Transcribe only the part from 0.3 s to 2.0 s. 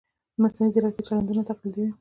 د مصنوعي ځیرکتیا چلندونه تقلیدوي.